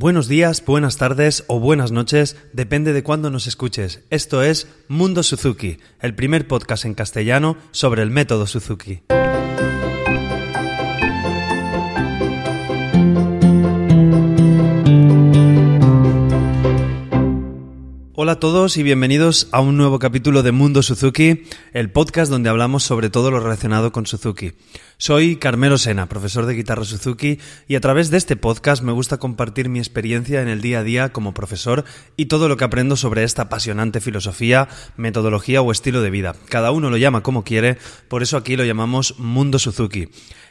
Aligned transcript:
Buenos 0.00 0.28
días, 0.28 0.64
buenas 0.64 0.96
tardes 0.96 1.42
o 1.48 1.58
buenas 1.58 1.90
noches, 1.90 2.36
depende 2.52 2.92
de 2.92 3.02
cuándo 3.02 3.30
nos 3.30 3.48
escuches. 3.48 4.04
Esto 4.10 4.44
es 4.44 4.68
Mundo 4.86 5.24
Suzuki, 5.24 5.78
el 6.00 6.14
primer 6.14 6.46
podcast 6.46 6.84
en 6.84 6.94
castellano 6.94 7.56
sobre 7.72 8.04
el 8.04 8.10
método 8.12 8.46
Suzuki. 8.46 9.02
Hola 18.28 18.34
a 18.34 18.40
todos 18.40 18.76
y 18.76 18.82
bienvenidos 18.82 19.48
a 19.52 19.62
un 19.62 19.78
nuevo 19.78 19.98
capítulo 19.98 20.42
de 20.42 20.52
Mundo 20.52 20.82
Suzuki, 20.82 21.44
el 21.72 21.90
podcast 21.90 22.30
donde 22.30 22.50
hablamos 22.50 22.82
sobre 22.82 23.08
todo 23.08 23.30
lo 23.30 23.40
relacionado 23.40 23.90
con 23.90 24.04
Suzuki. 24.04 24.52
Soy 24.98 25.36
Carmelo 25.36 25.78
Sena, 25.78 26.10
profesor 26.10 26.44
de 26.44 26.52
guitarra 26.52 26.84
Suzuki, 26.84 27.38
y 27.68 27.76
a 27.76 27.80
través 27.80 28.10
de 28.10 28.18
este 28.18 28.36
podcast 28.36 28.82
me 28.82 28.92
gusta 28.92 29.16
compartir 29.16 29.70
mi 29.70 29.78
experiencia 29.78 30.42
en 30.42 30.48
el 30.48 30.60
día 30.60 30.80
a 30.80 30.82
día 30.82 31.10
como 31.10 31.32
profesor 31.32 31.86
y 32.18 32.26
todo 32.26 32.48
lo 32.48 32.58
que 32.58 32.64
aprendo 32.64 32.96
sobre 32.96 33.24
esta 33.24 33.42
apasionante 33.42 34.02
filosofía, 34.02 34.68
metodología 34.98 35.62
o 35.62 35.72
estilo 35.72 36.02
de 36.02 36.10
vida. 36.10 36.36
Cada 36.50 36.70
uno 36.70 36.90
lo 36.90 36.98
llama 36.98 37.22
como 37.22 37.44
quiere, 37.44 37.78
por 38.08 38.22
eso 38.22 38.36
aquí 38.36 38.56
lo 38.56 38.64
llamamos 38.66 39.18
Mundo 39.18 39.58
Suzuki. 39.58 40.10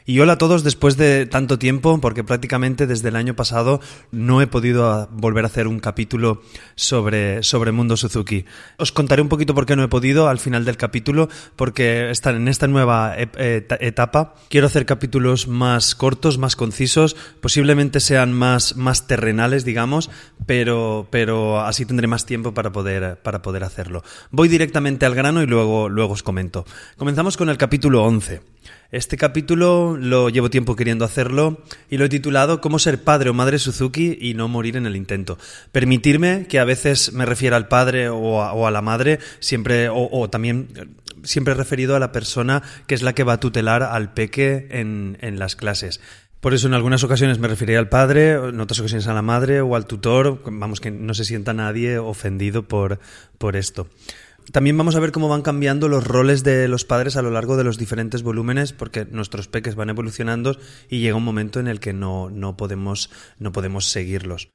Y 0.09 0.21
hola 0.21 0.33
a 0.33 0.37
todos 0.37 0.63
después 0.63 0.95
de 0.95 1.25
tanto 1.25 1.59
tiempo, 1.59 1.99
porque 1.99 2.23
prácticamente 2.23 2.87
desde 2.87 3.09
el 3.09 3.17
año 3.17 3.35
pasado 3.35 3.81
no 4.09 4.41
he 4.41 4.47
podido 4.47 5.09
volver 5.11 5.43
a 5.43 5.47
hacer 5.47 5.67
un 5.67 5.81
capítulo 5.81 6.41
sobre, 6.75 7.43
sobre 7.43 7.66
Mundo 7.71 7.97
Suzuki. 7.97 8.45
Os 8.77 8.91
contaré 8.91 9.21
un 9.21 9.29
poquito 9.29 9.55
por 9.55 9.65
qué 9.65 9.75
no 9.75 9.83
he 9.83 9.87
podido 9.87 10.27
al 10.27 10.39
final 10.39 10.65
del 10.65 10.77
capítulo, 10.77 11.29
porque 11.55 12.09
están 12.11 12.35
en 12.35 12.47
esta 12.47 12.67
nueva 12.67 13.15
etapa 13.17 14.35
quiero 14.49 14.67
hacer 14.67 14.85
capítulos 14.85 15.47
más 15.47 15.95
cortos, 15.95 16.37
más 16.37 16.55
concisos, 16.55 17.15
posiblemente 17.41 17.99
sean 17.99 18.33
más, 18.33 18.75
más 18.75 19.07
terrenales, 19.07 19.65
digamos, 19.65 20.09
pero, 20.45 21.07
pero 21.09 21.61
así 21.61 21.85
tendré 21.85 22.07
más 22.07 22.25
tiempo 22.25 22.53
para 22.53 22.71
poder, 22.71 23.17
para 23.21 23.41
poder 23.41 23.63
hacerlo. 23.63 24.03
Voy 24.31 24.47
directamente 24.47 25.05
al 25.05 25.15
grano 25.15 25.41
y 25.41 25.47
luego, 25.47 25.89
luego 25.89 26.13
os 26.13 26.23
comento. 26.23 26.65
Comenzamos 26.97 27.37
con 27.37 27.49
el 27.49 27.57
capítulo 27.57 28.03
11. 28.03 28.41
Este 28.89 29.17
capítulo 29.17 29.97
lo 29.97 30.29
llevo 30.29 30.49
tiempo 30.49 30.77
queriendo 30.77 31.03
hacerlo 31.03 31.61
y 31.89 31.97
lo 31.97 32.05
he 32.05 32.09
titulado 32.09 32.61
Cómo 32.61 32.79
ser 32.79 33.03
padre 33.03 33.29
o 33.29 33.33
madre 33.33 33.59
Suzuki 33.59 34.17
y 34.21 34.33
no 34.33 34.47
morir 34.47 34.77
en 34.77 34.85
el 34.85 34.95
intento. 34.95 35.37
Permitirme 35.73 36.47
que 36.47 36.57
a 36.57 36.63
veces 36.63 37.11
me 37.11 37.25
refiera 37.25 37.57
al 37.57 37.67
padre 37.67 38.07
o 38.07 38.65
a, 38.65 38.71
la 38.71 38.81
madre, 38.81 39.19
siempre, 39.39 39.89
o, 39.91 40.29
también 40.29 40.69
siempre 41.23 41.53
referido 41.53 41.97
a 41.97 41.99
la 41.99 42.13
persona 42.13 42.63
que 42.87 42.95
es 42.95 43.01
la 43.01 43.13
que 43.13 43.25
va 43.25 43.33
a 43.33 43.39
tutelar 43.41 43.83
al 43.83 44.13
peque 44.13 44.67
en, 44.71 45.17
en 45.19 45.37
las 45.37 45.57
clases. 45.57 45.99
Por 46.39 46.53
eso 46.53 46.67
en 46.67 46.73
algunas 46.73 47.03
ocasiones 47.03 47.39
me 47.39 47.49
referiré 47.49 47.77
al 47.77 47.89
padre, 47.89 48.33
en 48.33 48.61
otras 48.61 48.79
ocasiones 48.79 49.07
a 49.07 49.13
la 49.13 49.21
madre 49.21 49.59
o 49.59 49.75
al 49.75 49.85
tutor, 49.85 50.39
vamos 50.45 50.79
que 50.79 50.91
no 50.91 51.13
se 51.13 51.25
sienta 51.25 51.53
nadie 51.53 51.97
ofendido 51.97 52.63
por, 52.63 52.99
por 53.37 53.57
esto. 53.57 53.89
También 54.51 54.77
vamos 54.77 54.95
a 54.95 54.99
ver 54.99 55.11
cómo 55.11 55.27
van 55.27 55.41
cambiando 55.41 55.89
los 55.89 56.05
roles 56.05 56.43
de 56.43 56.67
los 56.67 56.85
padres 56.85 57.17
a 57.17 57.21
lo 57.21 57.31
largo 57.31 57.57
de 57.57 57.65
los 57.65 57.77
diferentes 57.77 58.23
volúmenes, 58.23 58.71
porque 58.71 59.05
nuestros 59.05 59.47
peques 59.47 59.75
van 59.75 59.89
evolucionando 59.89 60.57
y 60.89 60.99
llega 60.99 61.17
un 61.17 61.23
momento 61.23 61.59
en 61.59 61.67
el 61.67 61.79
que 61.79 61.93
no, 61.93 62.29
no, 62.29 62.55
podemos, 62.55 63.09
no 63.39 63.51
podemos 63.51 63.85
seguirlos. 63.91 64.49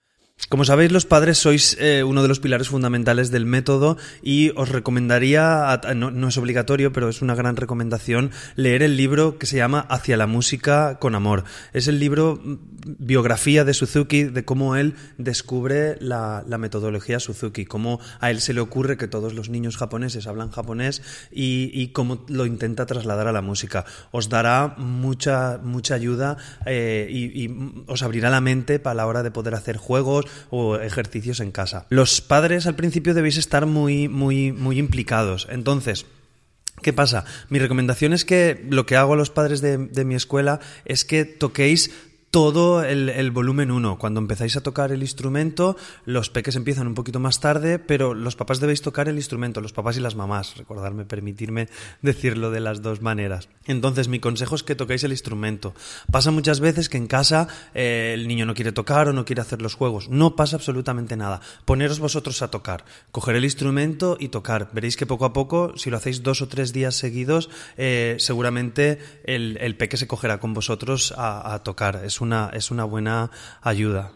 Como 0.48 0.67
sabéis, 0.67 0.93
los 0.93 1.07
padres 1.07 1.39
sois 1.39 1.79
eh, 1.81 2.05
uno 2.05 2.21
de 2.21 2.29
los 2.29 2.39
pilares 2.39 2.69
fundamentales 2.69 3.31
del 3.31 3.47
método 3.47 3.97
y 4.23 4.51
os 4.55 4.69
recomendaría, 4.69 5.81
no, 5.95 6.29
es 6.29 6.37
obligatorio, 6.37 6.93
pero 6.93 7.09
es 7.09 7.23
una 7.23 7.34
gran 7.34 7.57
recomendación, 7.57 8.31
leer 8.55 8.83
el 8.83 8.99
libro 8.99 9.39
que 9.39 9.47
se 9.47 9.57
llama 9.57 9.81
Hacia 9.89 10.19
la 10.19 10.27
música 10.27 10.99
con 10.99 11.15
amor. 11.15 11.45
Es 11.73 11.89
el 11.89 11.99
libro 11.99 12.39
mm, 12.45 12.57
biografía 12.99 13.65
de 13.65 13.73
Suzuki, 13.73 14.25
de 14.25 14.45
cómo 14.45 14.77
él 14.77 14.95
descubre 15.17 15.97
la, 16.01 16.45
metodología 16.59 17.19
Suzuki, 17.19 17.65
cómo 17.65 17.99
a 18.21 18.31
él 18.31 18.43
se 18.43 18.53
le 18.53 18.61
ocurre 18.61 18.99
que 18.99 19.09
todos 19.09 19.33
los 19.33 19.49
niños 19.49 19.79
japoneses 19.79 20.27
hablan 20.27 20.51
japonés 20.51 21.01
y, 21.31 21.89
cómo 21.89 22.27
lo 22.29 22.45
intenta 22.45 22.84
trasladar 22.84 23.27
a 23.27 23.33
la 23.33 23.41
música. 23.41 23.87
Os 24.11 24.28
dará 24.28 24.75
mucha, 24.77 25.59
mucha 25.62 25.95
ayuda 25.95 26.37
eh, 26.66 27.09
y, 27.11 27.45
y 27.45 27.84
os 27.87 28.03
abrirá 28.03 28.28
la 28.28 28.43
mente 28.43 28.78
para 28.78 28.95
la 28.95 29.06
hora 29.06 29.22
de 29.22 29.31
poder 29.31 29.55
hacer 29.55 29.78
juegos, 29.78 30.27
o 30.50 30.76
ejercicios 30.76 31.41
en 31.41 31.53
casa. 31.53 31.87
Los 31.88 32.20
padres 32.20 32.66
al 32.66 32.76
principio 32.76 33.15
debéis 33.15 33.37
estar 33.37 33.66
muy, 33.66 34.09
muy, 34.09 34.53
muy 34.53 34.78
implicados. 34.78 35.47
Entonces, 35.50 36.06
¿Qué 36.81 36.93
pasa? 36.93 37.25
Mi 37.48 37.60
recomendación 37.60 38.12
es 38.12 38.25
que 38.25 38.66
lo 38.69 38.87
que 38.87 38.97
hago 38.97 39.12
a 39.12 39.16
los 39.16 39.31
padres 39.31 39.60
de, 39.60 39.78
de 39.78 40.04
mi 40.04 40.16
escuela 40.16 40.59
es 40.84 41.04
que 41.04 41.25
toquéis 41.25 41.92
todo 42.32 42.82
el, 42.82 43.31
volumen 43.31 43.70
1. 43.70 43.98
Cuando 43.98 44.19
empezáis 44.19 44.56
a 44.56 44.62
tocar 44.62 44.91
el 44.91 45.03
instrumento, 45.03 45.76
los 46.06 46.31
peques 46.31 46.56
empiezan 46.56 46.87
un 46.87 46.94
poquito 46.94 47.20
más 47.20 47.41
tarde, 47.41 47.78
pero 47.78 48.15
los 48.15 48.37
papás 48.37 48.59
debéis 48.59 48.81
tocar 48.81 49.06
el 49.10 49.16
instrumento, 49.16 49.60
los 49.60 49.75
papás 49.75 49.98
y 49.98 50.00
las 50.00 50.16
mamás, 50.16 50.56
recordarme, 50.56 51.04
permitirme 51.04 51.69
decirlo 52.00 52.50
de 52.50 52.60
las 52.60 52.81
dos 52.81 53.03
maneras. 53.03 53.50
Entonces, 53.66 54.09
mi 54.09 54.19
consejo 54.19 54.54
es 54.54 54.62
que 54.62 54.75
toquéis 54.75 55.04
el 55.04 55.10
instrumento. 55.10 55.75
Pasa 56.10 56.31
muchas 56.31 56.60
veces 56.60 56.88
que 56.88 56.97
en 56.97 57.06
casa 57.06 57.48
eh, 57.75 58.12
el 58.15 58.26
niño 58.26 58.47
no 58.47 58.54
quiere 58.54 58.72
tocar 58.72 59.10
o 59.10 59.12
no 59.12 59.26
quiere 59.26 59.42
hacer 59.42 59.60
los 59.60 59.75
juegos. 59.75 60.09
No 60.09 60.34
pasa 60.34 60.56
absolutamente 60.56 61.19
nada. 61.19 61.42
Poneros 61.66 62.00
vosotros 62.00 62.41
a 62.41 62.50
tocar, 62.50 62.87
coger 63.10 63.37
el 63.37 63.44
instrumento 63.44 64.16
y 64.19 64.28
tocar. 64.28 64.71
Veréis 64.72 64.97
que 64.97 65.04
poco 65.04 65.26
a 65.26 65.34
poco, 65.34 65.76
si 65.76 65.91
lo 65.91 65.98
hacéis 65.98 66.22
dos 66.22 66.41
o 66.41 66.48
tres 66.48 66.72
días 66.72 66.94
seguidos, 66.94 67.50
eh, 67.76 68.16
seguramente 68.19 69.00
el, 69.25 69.76
peque 69.76 69.98
se 69.98 70.06
cogerá 70.06 70.41
con 70.41 70.54
vosotros 70.54 71.12
a, 71.15 71.53
a 71.53 71.62
tocar. 71.62 72.00
Una, 72.22 72.50
es 72.53 72.71
una 72.71 72.84
buena 72.84 73.31
ayuda. 73.60 74.12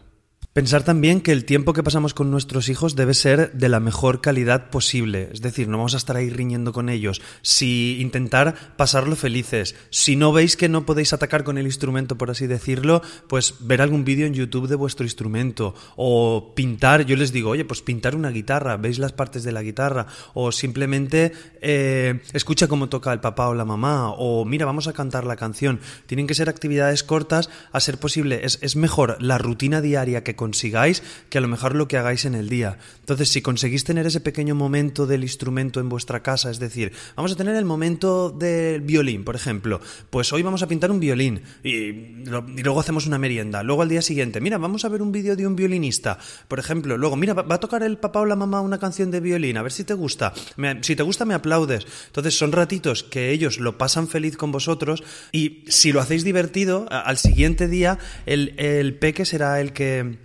Pensar 0.57 0.81
también 0.81 1.21
que 1.21 1.33
el 1.33 1.45
tiempo 1.45 1.71
que 1.73 1.83
pasamos 1.83 2.15
con 2.15 2.31
nuestros 2.31 2.67
hijos 2.67 2.95
debe 2.95 3.13
ser 3.13 3.51
de 3.51 3.69
la 3.69 3.79
mejor 3.79 4.21
calidad 4.21 4.71
posible, 4.71 5.29
es 5.31 5.43
decir, 5.43 5.67
no 5.67 5.77
vamos 5.77 5.93
a 5.93 5.97
estar 5.97 6.15
ahí 6.15 6.31
riñendo 6.31 6.73
con 6.73 6.89
ellos, 6.89 7.21
si 7.43 8.01
intentar 8.01 8.73
pasarlo 8.75 9.15
felices. 9.15 9.75
Si 9.91 10.15
no 10.15 10.33
veis 10.33 10.57
que 10.57 10.67
no 10.67 10.83
podéis 10.83 11.13
atacar 11.13 11.43
con 11.43 11.59
el 11.59 11.67
instrumento, 11.67 12.17
por 12.17 12.31
así 12.31 12.47
decirlo, 12.47 13.03
pues 13.29 13.53
ver 13.59 13.83
algún 13.83 14.03
vídeo 14.03 14.25
en 14.25 14.33
YouTube 14.33 14.67
de 14.67 14.73
vuestro 14.73 15.05
instrumento. 15.05 15.75
O 15.95 16.53
pintar, 16.55 17.05
yo 17.05 17.15
les 17.17 17.31
digo, 17.31 17.51
oye, 17.51 17.63
pues 17.63 17.83
pintar 17.83 18.15
una 18.15 18.31
guitarra, 18.31 18.77
veis 18.77 18.97
las 18.97 19.11
partes 19.11 19.43
de 19.43 19.51
la 19.51 19.61
guitarra 19.61 20.07
o 20.33 20.51
simplemente 20.51 21.33
eh, 21.61 22.19
escucha 22.33 22.67
cómo 22.67 22.89
toca 22.89 23.13
el 23.13 23.19
papá 23.19 23.47
o 23.47 23.53
la 23.53 23.63
mamá. 23.63 24.09
O 24.09 24.43
mira, 24.43 24.65
vamos 24.65 24.87
a 24.87 24.93
cantar 24.93 25.23
la 25.23 25.35
canción. 25.35 25.81
Tienen 26.07 26.25
que 26.25 26.33
ser 26.33 26.49
actividades 26.49 27.03
cortas, 27.03 27.51
a 27.71 27.79
ser 27.79 27.99
posible, 27.99 28.39
es, 28.43 28.57
es 28.63 28.75
mejor 28.75 29.21
la 29.21 29.37
rutina 29.37 29.81
diaria 29.81 30.23
que 30.23 30.35
con 30.35 30.46
consigáis 30.47 31.03
que 31.29 31.39
a 31.39 31.41
lo 31.41 31.49
mejor 31.49 31.75
lo 31.75 31.89
que 31.89 31.97
hagáis 31.97 32.23
en 32.23 32.33
el 32.33 32.47
día. 32.47 32.77
Entonces, 33.01 33.27
si 33.27 33.41
conseguís 33.41 33.83
tener 33.83 34.07
ese 34.07 34.21
pequeño 34.21 34.55
momento 34.55 35.05
del 35.05 35.23
instrumento 35.23 35.81
en 35.81 35.89
vuestra 35.89 36.23
casa, 36.23 36.49
es 36.49 36.57
decir, 36.57 36.93
vamos 37.17 37.33
a 37.33 37.35
tener 37.35 37.55
el 37.57 37.65
momento 37.65 38.29
del 38.29 38.79
violín, 38.79 39.25
por 39.25 39.35
ejemplo, 39.35 39.81
pues 40.09 40.31
hoy 40.31 40.43
vamos 40.43 40.63
a 40.63 40.67
pintar 40.67 40.89
un 40.89 41.01
violín 41.01 41.41
y, 41.63 42.23
luego 42.63 42.79
hacemos 42.79 43.07
una 43.07 43.17
merienda. 43.17 43.61
Luego 43.61 43.81
al 43.81 43.89
día 43.89 44.01
siguiente, 44.01 44.39
mira, 44.39 44.57
vamos 44.57 44.85
a 44.85 44.89
ver 44.89 45.01
un 45.01 45.11
vídeo 45.11 45.35
de 45.35 45.45
un 45.45 45.57
violinista, 45.57 46.17
por 46.47 46.59
ejemplo. 46.59 46.97
Luego, 46.97 47.17
mira, 47.17 47.33
va 47.33 47.55
a 47.55 47.59
tocar 47.59 47.83
el 47.83 47.97
papá 47.97 48.21
o 48.21 48.25
la 48.25 48.37
mamá 48.37 48.61
una 48.61 48.79
canción 48.79 49.11
de 49.11 49.19
violín, 49.19 49.57
a 49.57 49.63
ver 49.63 49.73
si 49.73 49.83
te 49.83 49.95
gusta. 49.95 50.33
si 50.81 50.95
te 50.95 51.03
gusta, 51.03 51.25
me 51.25 51.33
aplaudes. 51.33 51.85
Entonces, 52.07 52.37
son 52.37 52.53
ratitos 52.53 53.03
que 53.03 53.31
ellos 53.31 53.59
lo 53.59 53.77
pasan 53.77 54.07
feliz 54.07 54.37
con 54.37 54.53
vosotros 54.53 55.03
y 55.33 55.65
si 55.67 55.91
lo 55.91 55.99
hacéis 55.99 56.23
divertido, 56.23 56.85
al 56.89 57.17
siguiente 57.17 57.67
día 57.67 57.99
el, 58.25 58.97
peque 58.99 59.25
será 59.25 59.59
el 59.59 59.73
que 59.73 60.17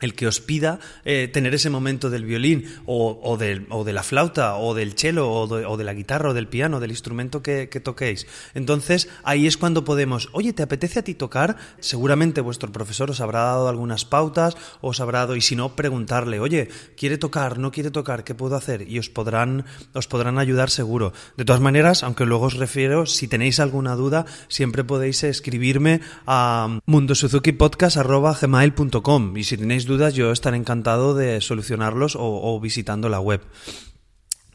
el 0.00 0.14
que 0.14 0.26
os 0.26 0.40
pida 0.40 0.80
eh, 1.04 1.28
tener 1.32 1.54
ese 1.54 1.70
momento 1.70 2.10
del 2.10 2.24
violín 2.24 2.64
o, 2.86 3.20
o, 3.22 3.36
de 3.36 3.92
la 3.92 4.02
flauta 4.02 4.56
o 4.56 4.74
del 4.74 4.94
cello 4.94 5.30
o 5.30 5.76
de, 5.76 5.84
la 5.84 5.94
guitarra 5.94 6.30
o 6.30 6.34
del 6.34 6.48
piano, 6.48 6.80
del 6.80 6.90
instrumento 6.90 7.42
que, 7.42 7.68
toquéis. 7.82 8.26
Entonces 8.54 9.08
ahí 9.22 9.46
es 9.46 9.56
cuando 9.56 9.84
podemos, 9.84 10.28
oye, 10.32 10.52
¿te 10.52 10.62
apetece 10.62 10.98
a 10.98 11.04
ti 11.04 11.14
tocar? 11.14 11.56
Seguramente 11.78 12.40
vuestro 12.40 12.72
profesor 12.72 13.10
os 13.10 13.20
habrá 13.20 13.40
dado 13.40 13.68
algunas 13.68 14.04
pautas, 14.04 14.56
os 14.80 15.00
habrá 15.00 15.20
dado, 15.20 15.36
y 15.36 15.40
si 15.40 15.56
no, 15.56 15.76
preguntarle, 15.76 16.40
oye, 16.40 16.68
¿quiere 16.96 17.18
tocar? 17.18 17.58
¿No 17.58 17.70
quiere 17.70 17.90
tocar? 17.90 18.24
¿Qué 18.24 18.34
puedo 18.34 18.56
hacer? 18.56 18.88
Y 18.88 18.98
os 18.98 19.08
podrán, 19.08 19.64
os 19.94 20.06
podrán 20.06 20.38
ayudar 20.38 20.70
seguro. 20.70 21.12
De 21.36 21.44
todas 21.44 21.60
maneras, 21.60 22.02
aunque 22.02 22.26
luego 22.26 22.46
os 22.46 22.54
refiero, 22.54 23.06
si 23.06 23.28
tenéis 23.28 23.60
alguna 23.60 23.96
duda, 23.96 24.26
siempre 24.48 24.84
podéis 24.84 25.22
escribirme 25.24 26.00
a 26.26 26.80
mundosuzukipodcast.com 26.86 29.36
y 29.36 29.44
si 29.44 29.56
tenéis 29.56 29.86
dudas, 29.90 30.14
yo 30.14 30.32
estaré 30.32 30.56
encantado 30.56 31.14
de 31.14 31.40
solucionarlos 31.42 32.16
o, 32.18 32.58
visitando 32.60 33.10
la 33.10 33.20
web. 33.20 33.42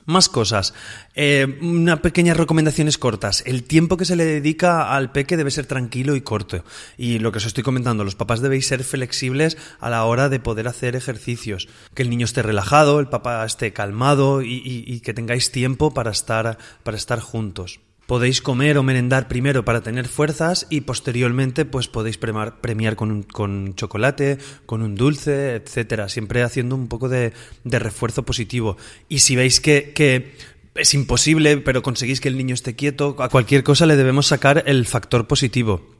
Más 0.08 0.30
cosas. 0.30 0.74
Eh, 1.16 1.60
unas 1.62 2.00
pequeñas 2.00 2.38
recomendaciones 2.38 2.98
cortas. 2.98 3.44
El 3.46 3.64
tiempo 3.64 3.98
que 3.98 4.06
se 4.06 4.16
le 4.16 4.24
dedica 4.24 4.96
al 4.96 5.12
peque 5.12 5.36
debe 5.36 5.52
ser 5.52 5.66
tranquilo 5.66 6.16
y 6.16 6.22
corto. 6.22 6.64
Y 6.96 7.20
lo 7.20 7.32
que 7.32 7.40
os 7.40 7.46
estoy 7.46 7.64
comentando, 7.64 8.04
los 8.04 8.16
papás 8.16 8.40
debéis 8.40 8.68
ser 8.68 8.84
flexibles 8.84 9.58
a 9.80 9.90
la 9.90 10.06
hora 10.06 10.30
de 10.30 10.40
poder 10.40 10.68
hacer 10.68 10.96
ejercicios. 10.96 11.68
Que 11.94 12.04
el 12.04 12.12
niño 12.12 12.26
esté 12.26 12.44
relajado, 12.44 13.00
el 13.00 13.08
papá 13.08 13.44
esté 13.46 13.74
calmado 13.74 14.44
y, 14.44 14.62
y 14.64 15.00
que 15.00 15.16
tengáis 15.16 15.52
tiempo 15.52 15.94
para 15.94 16.12
estar, 16.12 16.58
para 16.84 16.98
estar 16.98 17.20
juntos. 17.20 17.80
Podéis 18.06 18.42
comer 18.42 18.78
o 18.78 18.84
merendar 18.84 19.28
primero 19.28 19.66
para 19.66 19.82
tener 19.82 20.08
fuerzas 20.08 20.68
y 20.70 20.82
posteriormente 20.82 21.66
pues 21.66 21.88
podéis 21.88 22.18
premiar, 22.18 22.96
con, 22.96 23.24
con, 23.24 23.74
chocolate, 23.76 24.38
con 24.68 24.84
un 24.84 24.96
dulce, 24.96 25.56
etcétera, 25.56 26.08
siempre 26.08 26.44
haciendo 26.44 26.76
un 26.76 26.88
poco 26.88 27.10
de, 27.10 27.34
de 27.64 27.80
refuerzo 27.80 28.24
positivo. 28.24 28.78
Y 29.10 29.20
si 29.20 29.36
veis 29.36 29.60
que, 29.60 29.92
que 29.96 30.36
es 30.76 30.94
imposible, 30.94 31.58
pero 31.58 31.82
conseguís 31.82 32.22
que 32.22 32.28
el 32.28 32.38
niño 32.38 32.54
esté 32.54 32.76
quieto, 32.76 33.16
a 33.20 33.30
cualquier 33.30 33.64
cosa 33.64 33.86
le 33.86 33.96
debemos 33.96 34.28
sacar 34.28 34.64
el 34.68 34.86
factor 34.86 35.26
positivo. 35.26 35.96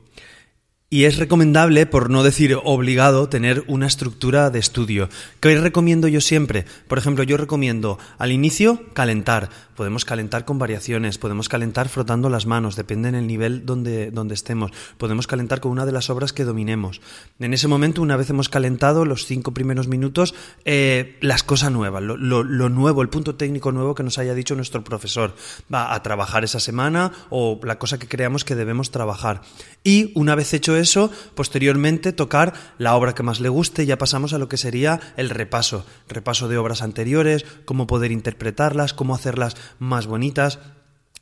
Y 0.88 1.04
es 1.04 1.18
recomendable, 1.18 1.84
por 1.84 2.10
no 2.10 2.22
decir 2.22 2.56
obligado, 2.62 3.28
tener 3.28 3.64
una 3.66 3.88
estructura 3.88 4.50
de 4.50 4.60
estudio. 4.60 5.08
¿Qué 5.40 5.58
recomiendo 5.58 6.06
yo 6.06 6.20
siempre? 6.20 6.64
Por 6.86 6.98
ejemplo, 6.98 7.24
yo 7.24 7.36
recomiendo 7.36 7.98
al 8.18 8.30
inicio 8.30 8.84
calentar. 8.92 9.50
Podemos 9.76 10.04
calentar 10.04 10.44
con 10.44 10.58
variaciones, 10.58 11.18
podemos 11.18 11.48
calentar 11.48 11.88
frotando 11.88 12.30
las 12.30 12.46
manos, 12.46 12.76
depende 12.76 13.12
del 13.12 13.26
nivel 13.26 13.66
donde, 13.66 14.10
donde 14.10 14.34
estemos. 14.34 14.72
Podemos 14.96 15.26
calentar 15.26 15.60
con 15.60 15.72
una 15.72 15.86
de 15.86 15.92
las 15.92 16.10
obras 16.10 16.32
que 16.32 16.44
dominemos. 16.44 17.00
En 17.38 17.52
ese 17.52 17.68
momento, 17.68 18.02
una 18.02 18.16
vez 18.16 18.30
hemos 18.30 18.48
calentado 18.48 19.04
los 19.04 19.26
cinco 19.26 19.52
primeros 19.52 19.86
minutos, 19.86 20.34
eh, 20.64 21.18
las 21.20 21.42
cosas 21.42 21.70
nuevas, 21.70 22.02
lo, 22.02 22.16
lo 22.16 22.68
nuevo, 22.68 23.02
el 23.02 23.10
punto 23.10 23.34
técnico 23.34 23.70
nuevo 23.70 23.94
que 23.94 24.02
nos 24.02 24.18
haya 24.18 24.34
dicho 24.34 24.54
nuestro 24.54 24.82
profesor. 24.82 25.34
Va 25.72 25.94
a 25.94 26.02
trabajar 26.02 26.42
esa 26.42 26.58
semana 26.58 27.12
o 27.30 27.60
la 27.62 27.78
cosa 27.78 27.98
que 27.98 28.08
creamos 28.08 28.44
que 28.44 28.54
debemos 28.54 28.90
trabajar. 28.90 29.42
Y 29.84 30.10
una 30.14 30.34
vez 30.34 30.54
hecho 30.54 30.76
eso, 30.76 31.10
posteriormente 31.34 32.12
tocar 32.12 32.54
la 32.78 32.96
obra 32.96 33.14
que 33.14 33.22
más 33.22 33.40
le 33.40 33.50
guste, 33.50 33.86
ya 33.86 33.98
pasamos 33.98 34.32
a 34.32 34.38
lo 34.38 34.48
que 34.48 34.56
sería 34.56 35.00
el 35.16 35.30
repaso, 35.30 35.84
repaso 36.08 36.48
de 36.48 36.56
obras 36.56 36.82
anteriores, 36.82 37.44
cómo 37.64 37.86
poder 37.86 38.10
interpretarlas, 38.10 38.94
cómo 38.94 39.14
hacerlas 39.14 39.56
más 39.78 40.06
bonitas, 40.06 40.58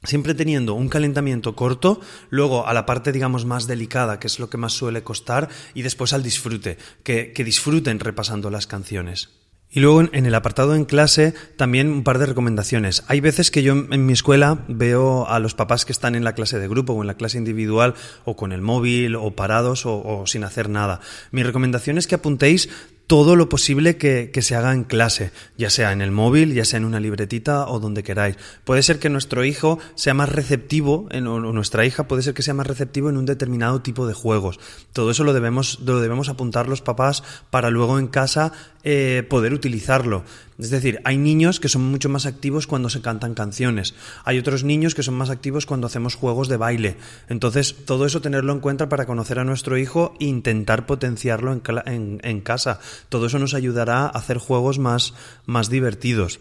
siempre 0.02 0.34
teniendo 0.34 0.74
un 0.74 0.88
calentamiento 0.88 1.56
corto, 1.56 2.00
luego 2.30 2.66
a 2.66 2.74
la 2.74 2.86
parte, 2.86 3.12
digamos, 3.12 3.44
más 3.44 3.66
delicada, 3.66 4.18
que 4.20 4.26
es 4.26 4.38
lo 4.38 4.50
que 4.50 4.58
más 4.58 4.72
suele 4.72 5.02
costar, 5.02 5.48
y 5.74 5.82
después 5.82 6.12
al 6.12 6.22
disfrute, 6.22 6.78
que, 7.02 7.32
que 7.32 7.44
disfruten 7.44 8.00
repasando 8.00 8.50
las 8.50 8.66
canciones. 8.66 9.30
Y 9.74 9.80
luego 9.80 10.02
en 10.02 10.24
el 10.24 10.36
apartado 10.36 10.76
en 10.76 10.84
clase 10.84 11.34
también 11.56 11.88
un 11.88 12.04
par 12.04 12.20
de 12.20 12.26
recomendaciones. 12.26 13.02
Hay 13.08 13.18
veces 13.18 13.50
que 13.50 13.64
yo 13.64 13.72
en 13.72 14.06
mi 14.06 14.12
escuela 14.12 14.64
veo 14.68 15.28
a 15.28 15.40
los 15.40 15.56
papás 15.56 15.84
que 15.84 15.90
están 15.90 16.14
en 16.14 16.22
la 16.22 16.36
clase 16.36 16.60
de 16.60 16.68
grupo 16.68 16.92
o 16.92 17.00
en 17.00 17.08
la 17.08 17.16
clase 17.16 17.38
individual 17.38 17.94
o 18.24 18.36
con 18.36 18.52
el 18.52 18.60
móvil 18.60 19.16
o 19.16 19.32
parados 19.32 19.84
o, 19.84 20.00
o 20.00 20.28
sin 20.28 20.44
hacer 20.44 20.68
nada. 20.68 21.00
Mi 21.32 21.42
recomendación 21.42 21.98
es 21.98 22.06
que 22.06 22.14
apuntéis 22.14 22.68
todo 23.06 23.36
lo 23.36 23.48
posible 23.48 23.96
que, 23.96 24.30
se 24.40 24.54
haga 24.54 24.72
en 24.72 24.84
clase, 24.84 25.30
ya 25.58 25.70
sea 25.70 25.92
en 25.92 26.00
el 26.00 26.10
móvil, 26.10 26.54
ya 26.54 26.64
sea 26.64 26.78
en 26.78 26.84
una 26.84 27.00
libretita 27.00 27.66
o 27.68 27.78
donde 27.78 28.02
queráis. 28.02 28.36
Puede 28.64 28.82
ser 28.82 28.98
que 28.98 29.10
nuestro 29.10 29.44
hijo 29.44 29.78
sea 29.94 30.14
más 30.14 30.30
receptivo, 30.30 31.06
en, 31.10 31.26
o 31.26 31.38
nuestra 31.38 31.84
hija 31.84 32.08
puede 32.08 32.22
ser 32.22 32.34
que 32.34 32.42
sea 32.42 32.54
más 32.54 32.66
receptivo 32.66 33.10
en 33.10 33.16
un 33.16 33.26
determinado 33.26 33.82
tipo 33.82 34.06
de 34.06 34.14
juegos. 34.14 34.58
Todo 34.92 35.10
eso 35.10 35.24
lo 35.24 35.32
debemos, 35.32 35.80
lo 35.80 36.00
debemos 36.00 36.28
apuntar 36.28 36.68
los 36.68 36.80
papás 36.80 37.22
para 37.50 37.70
luego 37.70 37.98
en 37.98 38.06
casa 38.06 38.52
eh, 38.84 39.24
poder 39.28 39.52
utilizarlo. 39.54 40.24
Es 40.58 40.70
decir, 40.70 41.00
hay 41.04 41.18
niños 41.18 41.58
que 41.58 41.68
son 41.68 41.82
mucho 41.82 42.08
más 42.08 42.26
activos 42.26 42.66
cuando 42.66 42.88
se 42.88 43.00
cantan 43.00 43.34
canciones. 43.34 43.94
Hay 44.24 44.38
otros 44.38 44.62
niños 44.62 44.94
que 44.94 45.02
son 45.02 45.14
más 45.14 45.30
activos 45.30 45.66
cuando 45.66 45.86
hacemos 45.88 46.14
juegos 46.14 46.48
de 46.48 46.56
baile. 46.56 46.96
Entonces, 47.28 47.74
todo 47.84 48.06
eso 48.06 48.20
tenerlo 48.20 48.52
en 48.52 48.60
cuenta 48.60 48.88
para 48.88 49.06
conocer 49.06 49.40
a 49.40 49.44
nuestro 49.44 49.76
hijo 49.78 50.14
e 50.20 50.26
intentar 50.26 50.86
potenciarlo 50.86 51.52
en, 51.52 52.40
casa. 52.42 52.78
Todo 53.08 53.26
eso 53.26 53.38
nos 53.38 53.54
ayudará 53.54 54.02
a 54.04 54.08
hacer 54.08 54.38
juegos 54.38 54.78
más, 54.78 55.14
más 55.46 55.70
divertidos. 55.70 56.38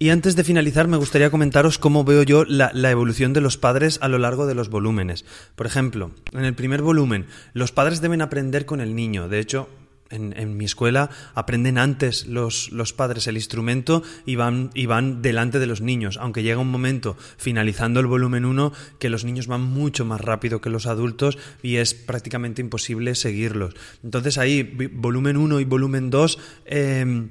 Y 0.00 0.10
antes 0.10 0.36
de 0.36 0.44
finalizar, 0.44 0.86
me 0.86 0.96
gustaría 0.96 1.30
comentaros 1.30 1.78
cómo 1.78 2.04
veo 2.04 2.22
yo 2.22 2.44
la, 2.44 2.70
evolución 2.90 3.32
de 3.32 3.40
los 3.40 3.56
padres 3.56 3.98
a 4.00 4.06
lo 4.06 4.18
largo 4.18 4.46
de 4.46 4.54
los 4.54 4.70
volúmenes. 4.70 5.24
Por 5.56 5.66
ejemplo, 5.66 6.12
en 6.32 6.44
el 6.44 6.54
primer 6.54 6.82
volumen, 6.82 7.26
los 7.52 7.72
padres 7.72 8.00
deben 8.00 8.22
aprender 8.22 8.64
con 8.64 8.80
el 8.80 8.94
niño. 8.94 9.28
De 9.28 9.40
hecho, 9.40 9.68
en, 10.10 10.56
mi 10.56 10.64
escuela 10.64 11.10
aprenden 11.34 11.78
antes 11.78 12.26
los, 12.26 12.72
los, 12.72 12.92
padres 12.92 13.26
el 13.26 13.36
instrumento 13.36 14.02
y 14.26 14.36
van, 14.36 14.70
y 14.74 14.86
van 14.86 15.22
delante 15.22 15.58
de 15.58 15.66
los 15.66 15.80
niños, 15.80 16.18
aunque 16.20 16.42
llega 16.42 16.60
un 16.60 16.70
momento, 16.70 17.16
finalizando 17.36 18.00
el 18.00 18.06
volumen 18.06 18.44
1, 18.44 18.72
que 18.98 19.10
los 19.10 19.24
niños 19.24 19.46
van 19.46 19.62
mucho 19.62 20.04
más 20.04 20.20
rápido 20.20 20.60
que 20.60 20.70
los 20.70 20.86
adultos 20.86 21.38
y 21.62 21.76
es 21.76 21.94
prácticamente 21.94 22.62
imposible 22.62 23.14
seguirlos. 23.14 23.74
Entonces 24.02 24.38
ahí, 24.38 24.62
volumen 24.92 25.36
1 25.36 25.60
y 25.60 25.64
volumen 25.64 26.10
2... 26.10 26.38
Eh, 26.66 27.28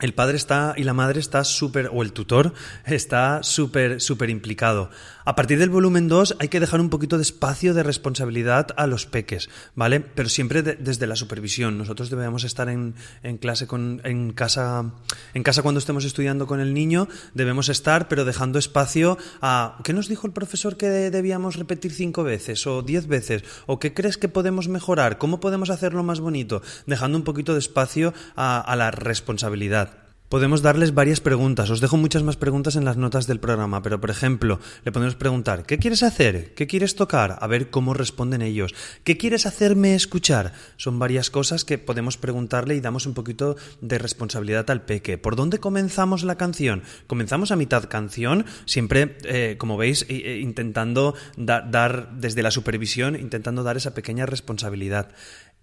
el 0.00 0.14
padre 0.14 0.36
está 0.36 0.74
y 0.76 0.84
la 0.84 0.94
madre 0.94 1.18
está 1.18 1.42
súper, 1.44 1.90
o 1.92 2.02
el 2.02 2.12
tutor 2.12 2.52
está 2.86 3.42
súper, 3.42 4.00
súper 4.00 4.30
implicado. 4.30 4.90
A 5.24 5.34
partir 5.34 5.58
del 5.58 5.68
volumen 5.70 6.08
2 6.08 6.36
hay 6.38 6.48
que 6.48 6.60
dejar 6.60 6.80
un 6.80 6.88
poquito 6.88 7.16
de 7.16 7.22
espacio 7.22 7.74
de 7.74 7.82
responsabilidad 7.82 8.68
a 8.76 8.86
los 8.86 9.06
peques, 9.06 9.50
¿vale? 9.74 10.00
Pero 10.00 10.28
siempre 10.28 10.62
desde 10.62 11.06
la 11.06 11.16
supervisión. 11.16 11.76
Nosotros 11.76 12.10
debemos 12.10 12.44
estar 12.44 12.68
en, 12.68 12.94
en, 13.22 13.36
clase, 13.36 13.66
con, 13.66 14.00
en 14.04 14.32
casa, 14.32 14.92
en 15.34 15.42
casa 15.42 15.62
cuando 15.62 15.80
estemos 15.80 16.04
estudiando 16.04 16.46
con 16.46 16.60
el 16.60 16.72
niño, 16.72 17.08
debemos 17.34 17.68
estar, 17.68 18.08
pero 18.08 18.24
dejando 18.24 18.58
espacio 18.58 19.18
a, 19.42 19.78
¿qué 19.84 19.92
nos 19.92 20.08
dijo 20.08 20.26
el 20.26 20.32
profesor 20.32 20.76
que 20.76 20.88
debíamos 20.88 21.56
repetir 21.56 21.92
cinco 21.92 22.24
veces 22.24 22.66
o 22.66 22.82
diez 22.82 23.06
veces? 23.06 23.44
¿O 23.66 23.78
qué 23.78 23.92
crees 23.92 24.16
que 24.16 24.28
podemos 24.28 24.68
mejorar? 24.68 25.18
¿Cómo 25.18 25.40
podemos 25.40 25.70
hacerlo 25.70 26.02
más 26.04 26.20
bonito? 26.20 26.62
Dejando 26.86 27.18
un 27.18 27.24
poquito 27.24 27.52
de 27.52 27.58
espacio 27.58 28.14
a, 28.36 28.60
a 28.60 28.76
la 28.76 28.90
responsabilidad. 28.90 29.87
Podemos 30.28 30.60
darles 30.60 30.92
varias 30.92 31.20
preguntas. 31.20 31.70
Os 31.70 31.80
dejo 31.80 31.96
muchas 31.96 32.22
más 32.22 32.36
preguntas 32.36 32.76
en 32.76 32.84
las 32.84 32.98
notas 32.98 33.26
del 33.26 33.40
programa, 33.40 33.80
pero 33.80 33.98
por 33.98 34.10
ejemplo, 34.10 34.60
le 34.84 34.92
podemos 34.92 35.14
preguntar, 35.14 35.64
¿qué 35.64 35.78
quieres 35.78 36.02
hacer? 36.02 36.52
¿Qué 36.52 36.66
quieres 36.66 36.96
tocar? 36.96 37.38
A 37.40 37.46
ver 37.46 37.70
cómo 37.70 37.94
responden 37.94 38.42
ellos. 38.42 38.74
¿Qué 39.04 39.16
quieres 39.16 39.46
hacerme 39.46 39.94
escuchar? 39.94 40.52
Son 40.76 40.98
varias 40.98 41.30
cosas 41.30 41.64
que 41.64 41.78
podemos 41.78 42.18
preguntarle 42.18 42.74
y 42.74 42.82
damos 42.82 43.06
un 43.06 43.14
poquito 43.14 43.56
de 43.80 43.96
responsabilidad 43.96 44.70
al 44.70 44.82
peque. 44.82 45.16
¿Por 45.16 45.34
dónde 45.34 45.60
comenzamos 45.60 46.24
la 46.24 46.36
canción? 46.36 46.82
Comenzamos 47.06 47.50
a 47.50 47.56
mitad 47.56 47.88
canción, 47.88 48.44
siempre, 48.66 49.16
eh, 49.24 49.56
como 49.56 49.78
veis, 49.78 50.04
intentando 50.10 51.14
dar 51.38 52.10
desde 52.12 52.42
la 52.42 52.50
supervisión, 52.50 53.16
intentando 53.16 53.62
dar 53.62 53.78
esa 53.78 53.94
pequeña 53.94 54.26
responsabilidad. 54.26 55.08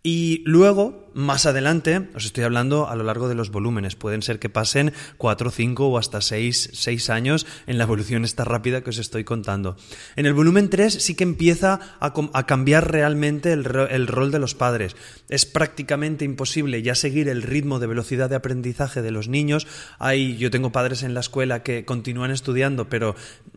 Y 0.08 0.44
luego, 0.46 1.10
más 1.16 1.48
adelante, 1.48 2.10
os 2.14 2.26
estoy 2.26 2.44
hablando 2.44 2.88
a 2.88 2.96
lo 2.96 3.04
largo 3.04 3.28
de 3.28 3.34
los 3.34 3.50
volúmenes, 3.50 3.96
pueden 3.96 4.22
ser 4.22 4.38
que 4.38 4.50
pasen 4.50 4.94
cuatro, 5.18 5.50
cinco 5.50 5.88
o 5.88 5.98
hasta 5.98 6.22
seis, 6.22 6.70
seis 6.74 7.10
años 7.10 7.48
en 7.66 7.80
la 7.80 7.86
evolución 7.86 8.24
esta 8.24 8.44
rápida 8.44 8.82
que 8.82 8.92
os 8.92 9.00
estoy 9.00 9.24
contando. 9.24 9.78
En 10.16 10.28
el 10.28 10.36
volumen 10.36 10.70
3 10.70 10.94
sí 10.94 11.16
que 11.16 11.24
empieza 11.24 11.80
a, 12.00 12.46
cambiar 12.46 12.92
realmente 12.92 13.52
el, 13.52 13.66
el, 13.90 14.06
rol 14.06 14.32
de 14.32 14.38
los 14.38 14.54
padres. 14.54 14.96
Es 15.28 15.48
prácticamente 15.48 16.24
imposible 16.24 16.84
ya 16.84 16.94
seguir 16.94 17.28
el 17.28 17.42
ritmo 17.42 17.80
de 17.80 17.88
velocidad 17.88 18.30
de 18.30 18.36
aprendizaje 18.36 19.02
de 19.02 19.10
los 19.10 19.28
niños. 19.28 19.66
Hay, 19.98 20.38
yo 20.38 20.52
tengo 20.52 20.72
padres 20.72 21.02
en 21.02 21.16
la 21.16 21.22
escuela 21.22 21.64
que 21.64 21.84
continúan 21.84 22.30
estudiando, 22.30 22.90
pero 22.90 23.16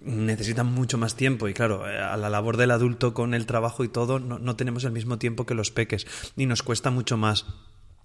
necesitan 0.09 0.67
mucho 0.67 0.99
más 0.99 1.15
tiempo 1.15 1.49
y 1.49 1.55
claro, 1.55 1.85
a 1.85 2.17
la 2.17 2.31
labor 2.31 2.57
del 2.57 2.71
adulto 2.71 3.15
con 3.15 3.35
el 3.35 3.47
trabajo 3.47 3.85
y 3.85 3.89
todo 3.89 4.19
no, 4.19 4.39
no 4.39 4.57
tenemos 4.57 4.85
el 4.85 4.93
mismo 4.93 5.19
tiempo 5.19 5.47
que 5.47 5.55
los 5.55 5.71
peques 5.71 6.07
y 6.37 6.47
nos 6.47 6.63
cuesta 6.63 6.91
mucho 6.91 7.17
más. 7.17 7.47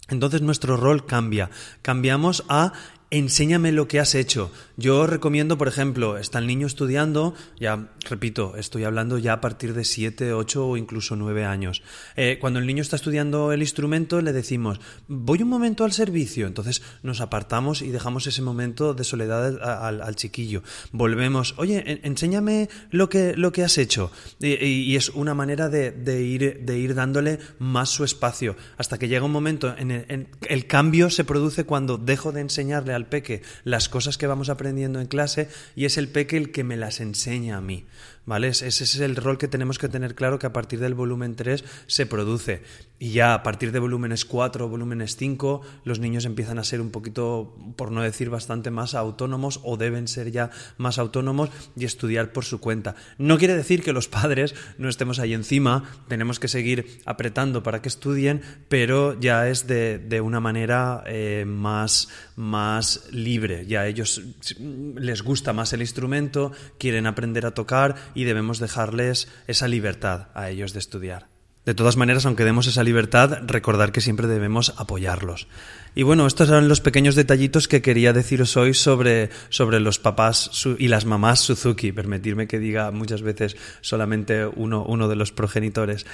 Entonces 0.08 0.42
nuestro 0.42 0.76
rol 0.76 1.06
cambia. 1.06 1.50
Cambiamos 1.82 2.44
a 2.48 2.72
enséñame 3.10 3.72
lo 3.72 3.88
que 3.88 4.00
has 4.00 4.14
hecho. 4.14 4.50
Yo 4.76 5.06
recomiendo, 5.06 5.56
por 5.56 5.68
ejemplo, 5.68 6.18
está 6.18 6.38
el 6.38 6.46
niño 6.46 6.66
estudiando, 6.66 7.34
ya 7.60 7.88
repito, 8.08 8.56
estoy 8.56 8.84
hablando 8.84 9.18
ya 9.18 9.34
a 9.34 9.40
partir 9.40 9.74
de 9.74 9.84
7, 9.84 10.32
8 10.32 10.66
o 10.66 10.76
incluso 10.76 11.14
9 11.14 11.44
años. 11.44 11.82
Eh, 12.16 12.38
cuando 12.40 12.58
el 12.58 12.66
niño 12.66 12.82
está 12.82 12.96
estudiando 12.96 13.52
el 13.52 13.62
instrumento, 13.62 14.20
le 14.20 14.32
decimos, 14.32 14.80
voy 15.06 15.42
un 15.42 15.48
momento 15.48 15.84
al 15.84 15.92
servicio. 15.92 16.46
Entonces 16.46 16.82
nos 17.02 17.20
apartamos 17.20 17.82
y 17.82 17.90
dejamos 17.90 18.26
ese 18.26 18.42
momento 18.42 18.94
de 18.94 19.04
soledad 19.04 19.62
al, 19.62 20.16
chiquillo. 20.16 20.62
Volvemos, 20.92 21.54
oye, 21.56 22.00
enséñame 22.02 22.68
lo 22.90 23.08
que, 23.08 23.36
lo 23.36 23.52
que 23.52 23.62
has 23.62 23.78
hecho. 23.78 24.10
Y, 24.40 24.94
es 24.94 25.08
una 25.10 25.34
manera 25.34 25.68
de, 25.68 26.22
ir, 26.22 26.60
de 26.62 26.78
ir 26.78 26.94
dándole 26.94 27.38
más 27.58 27.90
su 27.90 28.04
espacio, 28.04 28.56
hasta 28.76 28.98
que 28.98 29.08
llega 29.08 29.24
un 29.24 29.32
momento 29.32 29.74
en 29.76 29.90
el, 29.90 30.06
en 30.08 30.28
el 30.48 30.66
cambio 30.66 31.10
se 31.10 31.24
produce 31.24 31.64
cuando 31.64 31.98
dejo 31.98 32.32
de 32.32 32.40
enseñarle 32.40 32.93
al 32.94 33.06
peque 33.06 33.42
las 33.64 33.88
cosas 33.88 34.18
que 34.18 34.26
vamos 34.26 34.48
aprendiendo 34.48 35.00
en 35.00 35.06
clase 35.06 35.48
y 35.74 35.84
es 35.84 35.98
el 35.98 36.08
peque 36.08 36.36
el 36.36 36.52
que 36.52 36.64
me 36.64 36.76
las 36.76 37.00
enseña 37.00 37.56
a 37.56 37.60
mí. 37.60 37.86
¿Vale? 38.26 38.48
Ese 38.48 38.66
es 38.68 38.98
el 39.00 39.16
rol 39.16 39.38
que 39.38 39.48
tenemos 39.48 39.78
que 39.78 39.88
tener 39.88 40.14
claro 40.14 40.38
que 40.38 40.46
a 40.46 40.52
partir 40.52 40.80
del 40.80 40.94
volumen 40.94 41.36
3 41.36 41.64
se 41.86 42.06
produce. 42.06 42.62
Y 42.98 43.10
ya 43.12 43.34
a 43.34 43.42
partir 43.42 43.72
de 43.72 43.78
volúmenes 43.80 44.24
4, 44.24 44.68
volúmenes 44.68 45.16
5, 45.16 45.60
los 45.84 45.98
niños 45.98 46.24
empiezan 46.24 46.58
a 46.58 46.64
ser 46.64 46.80
un 46.80 46.90
poquito, 46.90 47.54
por 47.76 47.90
no 47.90 48.02
decir 48.02 48.30
bastante 48.30 48.70
más 48.70 48.94
autónomos 48.94 49.60
o 49.62 49.76
deben 49.76 50.08
ser 50.08 50.30
ya 50.30 50.50
más 50.78 50.98
autónomos 50.98 51.50
y 51.76 51.84
estudiar 51.84 52.32
por 52.32 52.44
su 52.44 52.60
cuenta. 52.60 52.94
No 53.18 53.36
quiere 53.36 53.56
decir 53.56 53.82
que 53.82 53.92
los 53.92 54.08
padres 54.08 54.54
no 54.78 54.88
estemos 54.88 55.18
ahí 55.18 55.34
encima, 55.34 55.90
tenemos 56.08 56.38
que 56.38 56.48
seguir 56.48 57.00
apretando 57.04 57.62
para 57.62 57.82
que 57.82 57.88
estudien, 57.88 58.42
pero 58.68 59.18
ya 59.18 59.48
es 59.48 59.66
de, 59.66 59.98
de 59.98 60.20
una 60.20 60.40
manera 60.40 61.02
eh, 61.06 61.44
más, 61.46 62.08
más 62.36 63.08
libre. 63.10 63.66
Ya 63.66 63.82
a 63.82 63.86
ellos 63.86 64.22
les 64.96 65.22
gusta 65.22 65.52
más 65.52 65.72
el 65.72 65.80
instrumento, 65.80 66.52
quieren 66.78 67.06
aprender 67.06 67.44
a 67.46 67.54
tocar 67.54 67.96
y 68.14 68.24
debemos 68.24 68.58
dejarles 68.58 69.28
esa 69.46 69.68
libertad 69.68 70.28
a 70.34 70.50
ellos 70.50 70.72
de 70.72 70.78
estudiar. 70.78 71.28
De 71.64 71.74
todas 71.74 71.96
maneras, 71.96 72.26
aunque 72.26 72.44
demos 72.44 72.66
esa 72.66 72.82
libertad, 72.82 73.38
recordar 73.46 73.90
que 73.90 74.02
siempre 74.02 74.26
debemos 74.26 74.74
apoyarlos. 74.76 75.48
Y 75.94 76.02
bueno, 76.02 76.26
estos 76.26 76.50
eran 76.50 76.68
los 76.68 76.82
pequeños 76.82 77.14
detallitos 77.14 77.68
que 77.68 77.80
quería 77.80 78.12
deciros 78.12 78.56
hoy 78.58 78.74
sobre, 78.74 79.30
sobre 79.48 79.80
los 79.80 79.98
papás 79.98 80.50
y 80.78 80.88
las 80.88 81.06
mamás 81.06 81.40
Suzuki. 81.40 81.92
Permitirme 81.92 82.48
que 82.48 82.58
diga 82.58 82.90
muchas 82.90 83.22
veces 83.22 83.56
solamente 83.80 84.44
uno, 84.44 84.84
uno 84.84 85.08
de 85.08 85.16
los 85.16 85.32
progenitores. 85.32 86.04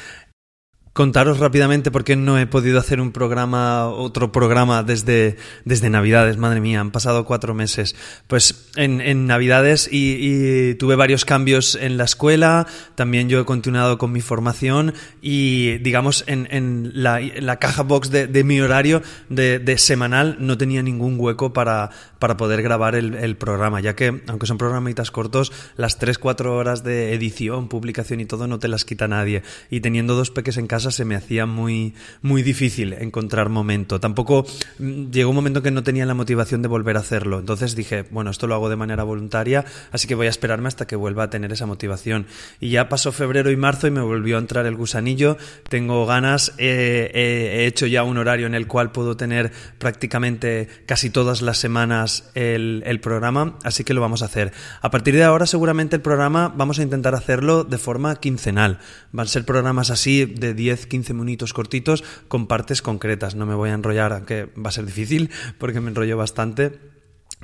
Contaros 0.92 1.38
rápidamente 1.38 1.92
por 1.92 2.02
qué 2.02 2.16
no 2.16 2.37
he 2.37 2.49
podido 2.49 2.80
hacer 2.80 3.00
un 3.00 3.12
programa, 3.12 3.88
otro 3.88 4.32
programa 4.32 4.82
desde, 4.82 5.37
desde 5.64 5.88
Navidades, 5.88 6.37
madre 6.37 6.61
mía, 6.61 6.80
han 6.80 6.90
pasado 6.90 7.25
cuatro 7.25 7.54
meses. 7.54 7.94
Pues 8.26 8.68
en, 8.75 9.00
en 9.00 9.28
Navidades 9.28 9.88
y, 9.90 10.75
tuve 10.75 10.97
varios 10.97 11.25
cambios 11.25 11.76
en 11.76 11.97
la 11.97 12.04
escuela, 12.04 12.66
también 12.97 13.28
yo 13.28 13.38
he 13.38 13.44
continuado 13.44 13.99
con 13.99 14.11
mi 14.11 14.20
formación 14.20 14.92
y 15.23 15.78
digamos 15.78 16.25
en, 16.26 16.49
en, 16.50 16.90
la, 16.92 17.20
la, 17.20 17.59
caja 17.61 17.82
box 17.82 18.11
de, 18.11 18.26
de 18.26 18.42
mi 18.42 18.61
horario 18.61 19.00
de, 19.28 19.61
de, 19.61 19.78
semanal 19.78 20.38
no 20.40 20.59
tenía 20.59 20.82
ningún 20.82 21.14
hueco 21.20 21.52
para, 21.52 21.90
para 22.18 22.37
poder 22.37 22.62
grabar 22.62 22.97
el, 22.97 23.14
el, 23.14 23.37
programa, 23.37 23.80
ya 23.80 23.94
que 23.94 24.23
aunque 24.26 24.47
son 24.47 24.59
programitas 24.59 25.11
cortos, 25.11 25.52
las 25.76 26.00
3-4 26.00 26.47
horas 26.47 26.82
de 26.82 27.14
edición, 27.14 27.68
publicación 27.68 28.20
y 28.20 28.26
todo 28.26 28.49
no 28.49 28.59
te 28.59 28.68
las 28.68 28.85
quita 28.85 29.06
nadie. 29.06 29.42
Y 29.70 29.80
teniendo 29.80 30.14
dos 30.14 30.30
peques 30.30 30.56
en 30.56 30.66
casa, 30.66 30.79
se 30.80 31.04
me 31.04 31.14
hacía 31.14 31.46
muy, 31.46 31.94
muy 32.22 32.42
difícil 32.42 32.94
encontrar 32.94 33.50
momento. 33.50 34.00
Tampoco 34.00 34.46
mm, 34.78 35.10
llegó 35.10 35.30
un 35.30 35.37
momento 35.37 35.62
que 35.62 35.70
no 35.70 35.82
tenía 35.82 36.06
la 36.06 36.14
motivación 36.14 36.62
de 36.62 36.68
volver 36.68 36.96
a 36.96 37.00
hacerlo. 37.00 37.38
Entonces 37.38 37.76
dije, 37.76 38.06
bueno, 38.10 38.30
esto 38.30 38.46
lo 38.46 38.54
hago 38.54 38.70
de 38.70 38.76
manera 38.76 39.04
voluntaria, 39.04 39.64
así 39.92 40.08
que 40.08 40.14
voy 40.14 40.28
a 40.28 40.30
esperarme 40.30 40.68
hasta 40.68 40.87
que 40.87 40.96
vuelva 40.96 41.25
a 41.25 41.30
tener 41.30 41.52
esa 41.52 41.66
motivación. 41.66 42.26
Y 42.60 42.70
ya 42.70 42.88
pasó 42.88 43.12
febrero 43.12 43.50
y 43.50 43.56
marzo 43.56 43.87
y 43.87 43.90
me 43.90 44.00
volvió 44.00 44.37
a 44.37 44.40
entrar 44.40 44.64
el 44.64 44.76
gusanillo. 44.76 45.37
Tengo 45.68 46.06
ganas, 46.06 46.54
he 46.56 47.66
hecho 47.66 47.87
ya 47.87 48.02
un 48.02 48.16
horario 48.16 48.46
en 48.46 48.54
el 48.54 48.66
cual 48.66 48.92
puedo 48.92 49.16
tener 49.16 49.52
prácticamente 49.78 50.68
casi 50.87 51.10
todas 51.10 51.42
las 51.42 51.58
semanas 51.58 52.30
el, 52.34 52.82
el 52.87 53.00
programa, 53.00 53.58
así 53.64 53.84
que 53.84 53.94
lo 53.94 54.00
vamos 54.00 54.22
a 54.22 54.26
hacer. 54.26 54.52
A 54.80 54.90
partir 54.90 55.14
de 55.14 55.25
ahora 55.25 55.46
seguramente 55.46 55.96
el 55.96 56.02
programa 56.02 56.52
vamos 56.54 56.78
a 56.78 56.82
intentar 56.82 57.14
hacerlo 57.14 57.64
de 57.64 57.78
forma 57.78 58.16
quincenal. 58.16 58.78
Van 59.12 59.26
a 59.26 59.28
ser 59.28 59.44
programas 59.44 59.90
así 59.90 60.25
de 60.25 60.54
10 60.54 60.69
10, 60.70 60.86
15 60.86 61.14
minutos 61.14 61.52
cortitos 61.52 62.04
con 62.28 62.46
partes 62.46 62.80
concretas. 62.80 63.34
No 63.34 63.44
me 63.44 63.56
voy 63.56 63.70
a 63.70 63.74
enrollar, 63.74 64.12
aunque 64.12 64.44
va 64.56 64.68
a 64.68 64.72
ser 64.72 64.86
difícil 64.86 65.30
porque 65.58 65.80
me 65.80 65.90
enrollo 65.90 66.16
bastante. 66.16 66.78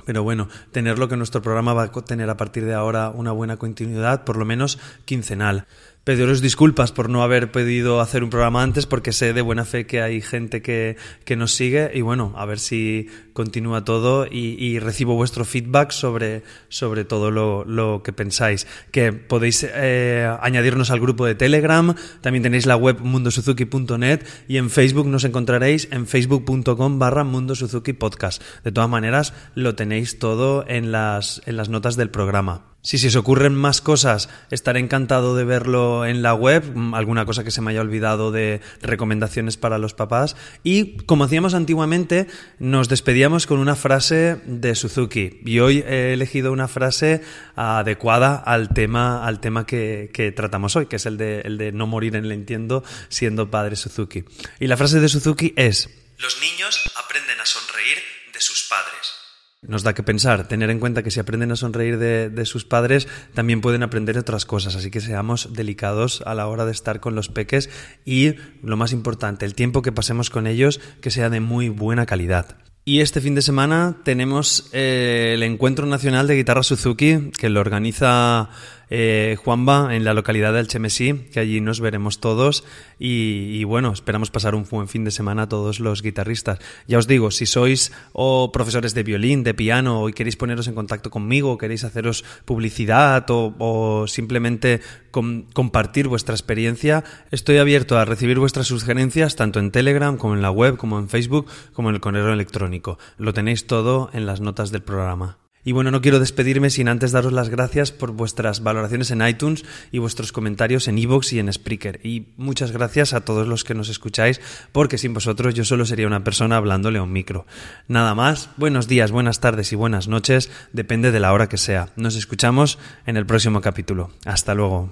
Pero 0.05 0.23
bueno, 0.23 0.47
tenerlo 0.71 1.09
que 1.09 1.17
nuestro 1.17 1.41
programa 1.41 1.73
va 1.73 1.83
a 1.83 1.91
tener 1.91 2.29
a 2.29 2.37
partir 2.37 2.63
de 2.63 2.73
ahora 2.73 3.09
una 3.09 3.33
buena 3.33 3.57
continuidad, 3.57 4.23
por 4.23 4.37
lo 4.37 4.45
menos 4.45 4.79
quincenal 5.03 5.65
pediros 6.03 6.39
disculpas 6.41 6.91
por 6.93 7.09
no 7.09 7.21
haber 7.21 7.51
podido 7.51 7.99
hacer 7.99 8.23
un 8.23 8.29
programa 8.29 8.63
antes 8.63 8.85
porque 8.85 9.11
sé 9.11 9.33
de 9.33 9.41
buena 9.41 9.65
fe 9.65 9.85
que 9.85 10.01
hay 10.01 10.21
gente 10.21 10.61
que, 10.61 10.95
que 11.25 11.35
nos 11.35 11.53
sigue 11.53 11.91
y 11.93 12.01
bueno, 12.01 12.33
a 12.37 12.45
ver 12.45 12.59
si 12.59 13.07
continúa 13.33 13.85
todo 13.85 14.25
y, 14.25 14.79
recibo 14.79 15.15
vuestro 15.15 15.45
feedback 15.45 15.91
sobre, 15.91 16.43
sobre 16.69 17.05
todo 17.05 17.29
lo, 17.29 17.65
lo 17.65 18.01
que 18.03 18.13
pensáis. 18.13 18.65
Que 18.91 19.13
podéis 19.13 19.67
eh, 19.69 20.27
añadirnos 20.41 20.89
al 20.89 20.99
grupo 20.99 21.25
de 21.25 21.35
Telegram, 21.35 21.93
también 22.21 22.41
tenéis 22.41 22.65
la 22.65 22.77
web 22.77 22.99
mundosuzuki.net 23.01 24.25
y 24.47 24.57
en 24.57 24.69
Facebook 24.69 25.07
nos 25.07 25.23
encontraréis 25.23 25.87
en 25.91 26.07
facebook.com 26.07 26.99
barra 26.99 27.23
mundosuzuki 27.23 27.93
podcast. 27.93 28.41
De 28.63 28.71
todas 28.71 28.89
maneras, 28.89 29.33
lo 29.55 29.75
tenéis 29.75 30.19
todo 30.19 30.65
en 30.67 30.91
las, 30.91 31.41
en 31.45 31.57
las 31.57 31.69
notas 31.69 31.95
del 31.95 32.09
programa. 32.09 32.76
Si 32.87 32.97
se 32.97 33.09
os 33.09 33.17
ocurren 33.17 33.53
más 33.53 33.81
cosas, 33.81 34.29
estaré 34.49 34.79
encantado 34.79 35.35
de 35.35 35.43
verlo 35.43 36.05
en 36.05 36.21
la 36.21 36.33
web, 36.33 36.63
mm, 36.73 36.93
alguna 36.93 37.25
cosa 37.25 37.43
que 37.43 37.51
se 37.51 37.59
me 37.59 37.71
haya 37.71 37.81
olvidado 37.81 38.31
de 38.31 38.61
recomendaciones 38.81 39.57
para 39.57 39.77
los 39.77 39.93
papás. 39.93 40.37
Y 40.63 40.95
como 40.99 41.25
hacíamos 41.25 41.53
antiguamente, 41.53 42.27
nos 42.59 42.87
despedíamos 42.87 43.45
con 43.45 43.59
una 43.59 43.75
frase 43.75 44.37
de 44.45 44.73
Suzuki. 44.73 45.41
Y 45.43 45.59
hoy 45.59 45.79
he 45.79 46.13
elegido 46.13 46.53
una 46.53 46.69
frase 46.69 47.21
adecuada 47.57 48.37
al 48.37 48.69
tema, 48.69 49.27
al 49.27 49.41
tema 49.41 49.65
que, 49.65 50.33
tratamos 50.33 50.77
hoy, 50.77 50.85
que 50.85 50.95
es 50.95 51.05
el 51.05 51.17
de, 51.17 51.71
no 51.73 51.87
morir 51.87 52.15
en 52.15 52.23
el 52.23 52.31
entiendo 52.31 52.85
siendo 53.09 53.51
padre 53.51 53.75
Suzuki. 53.75 54.23
Y 54.61 54.67
la 54.67 54.77
frase 54.77 55.01
de 55.01 55.09
Suzuki 55.09 55.53
es... 55.57 55.89
Los 56.19 56.39
niños 56.39 56.89
aprenden 56.95 57.37
a 57.37 57.45
sonreír 57.45 57.97
de 58.31 58.39
sus 58.39 58.63
padres. 58.69 59.26
Nos 59.63 59.81
da 59.81 59.95
que 59.95 60.03
pensar, 60.03 60.47
tener 60.47 60.69
en 60.69 60.79
cuenta 60.79 61.01
que 61.01 61.09
si 61.09 61.19
aprenden 61.19 61.51
a 61.51 61.55
sonreír 61.55 61.97
de, 61.97 62.45
sus 62.45 62.63
padres, 62.63 63.07
también 63.33 63.59
pueden 63.59 63.81
aprender 63.81 64.15
otras 64.17 64.45
cosas. 64.45 64.75
Así 64.75 64.91
que 64.91 65.01
seamos 65.01 65.53
delicados 65.53 66.21
a 66.27 66.35
la 66.35 66.47
hora 66.47 66.65
de 66.65 66.71
estar 66.71 66.99
con 66.99 67.15
los 67.15 67.29
peques 67.29 67.71
y, 68.05 68.35
lo 68.61 68.77
más 68.77 68.93
importante, 68.93 69.45
el 69.45 69.55
tiempo 69.55 69.81
que 69.81 69.91
pasemos 69.91 70.29
con 70.29 70.45
ellos, 70.45 70.79
que 71.01 71.09
sea 71.09 71.31
de 71.31 71.39
muy 71.39 71.69
buena 71.69 72.05
calidad. 72.05 72.57
Y 72.85 73.01
este 73.01 73.19
fin 73.19 73.35
de 73.35 73.41
semana 73.41 73.97
tenemos 74.05 74.69
eh, 74.73 75.31
el 75.33 75.43
Encuentro 75.43 75.87
Nacional 75.87 76.27
de 76.27 76.35
Guitarra 76.35 76.63
Suzuki, 76.63 77.31
que 77.37 77.49
lo 77.49 77.59
organiza 77.59 78.49
eh, 78.89 79.37
Juanba 79.43 79.95
en 79.95 80.03
la 80.03 80.13
localidad 80.13 80.53
del 80.53 80.67
Chemesí, 80.67 81.13
que 81.31 81.39
allí 81.39 81.61
nos 81.61 81.79
veremos 81.79 82.19
todos 82.19 82.63
y, 82.99 83.63
bueno, 83.65 83.91
esperamos 83.91 84.31
pasar 84.31 84.55
un 84.55 84.65
buen 84.69 84.87
fin 84.87 85.03
de 85.03 85.11
semana 85.11 85.49
todos 85.49 85.79
los 85.79 86.01
guitarristas. 86.01 86.59
Ya 86.87 86.97
os 86.97 87.07
digo, 87.07 87.31
si 87.31 87.45
sois 87.45 87.91
o 88.13 88.51
profesores 88.51 88.93
de 88.93 89.03
violín, 89.03 89.43
de 89.43 89.53
piano 89.53 90.09
y 90.09 90.13
queréis 90.13 90.35
poneros 90.35 90.67
en 90.67 90.75
contacto 90.75 91.09
conmigo, 91.09 91.57
queréis 91.57 91.83
haceros 91.83 92.23
publicidad 92.45 93.25
o, 93.29 94.05
simplemente 94.07 94.81
compartir 95.11 96.07
vuestra 96.07 96.35
experiencia, 96.35 97.03
estoy 97.31 97.57
abierto 97.57 97.97
a 97.97 98.05
recibir 98.05 98.37
vuestras 98.39 98.67
sugerencias 98.67 99.35
tanto 99.35 99.59
en 99.59 99.71
Telegram 99.71 100.17
como 100.17 100.35
en 100.35 100.41
la 100.41 100.51
web, 100.51 100.77
como 100.77 100.99
en 100.99 101.09
Facebook, 101.09 101.47
como 101.73 101.89
en 101.89 101.95
el 101.95 102.01
correo 102.01 102.31
electrónico. 102.31 102.99
Lo 103.17 103.33
tenéis 103.33 103.67
todo 103.67 104.09
en 104.13 104.25
las 104.25 104.41
notas 104.41 104.71
del 104.71 104.83
programa. 104.83 105.46
Y 105.67 105.73
bueno, 105.73 105.91
no 105.91 105.99
quiero 105.99 106.21
despedirme 106.21 106.69
sin 106.69 106.87
antes 106.87 107.11
daros 107.11 107.33
las 107.33 107.49
gracias 107.49 107.91
por 107.91 108.13
vuestras 108.13 108.63
valoraciones 108.63 109.11
en 109.11 109.21
iTunes 109.27 109.65
y 109.91 109.97
vuestros 109.97 110.31
comentarios 110.31 110.87
en 110.87 110.97
iVoox 110.97 111.33
y 111.33 111.39
en 111.39 111.51
Spreaker. 111.51 111.99
Y 112.03 112.27
muchas 112.37 112.71
gracias 112.71 113.11
a 113.11 113.25
todos 113.25 113.49
los 113.49 113.65
que 113.65 113.73
nos 113.73 113.89
escucháis, 113.89 114.39
porque 114.71 114.97
sin 114.97 115.13
vosotros 115.13 115.55
yo 115.55 115.65
solo 115.65 115.85
sería 115.85 116.07
una 116.07 116.23
persona 116.23 116.55
hablándole 116.55 116.99
a 116.99 117.03
un 117.03 117.11
micro. 117.11 117.45
Nada 117.89 118.15
más, 118.15 118.49
buenos 118.55 118.87
días, 118.87 119.11
buenas 119.11 119.41
tardes 119.41 119.73
y 119.73 119.75
buenas 119.75 120.07
noches, 120.07 120.49
depende 120.71 121.11
de 121.11 121.19
la 121.19 121.33
hora 121.33 121.49
que 121.49 121.57
sea. 121.57 121.89
Nos 121.97 122.15
escuchamos 122.15 122.79
en 123.05 123.17
el 123.17 123.25
próximo 123.25 123.59
capítulo. 123.59 124.11
Hasta 124.23 124.55
luego. 124.55 124.89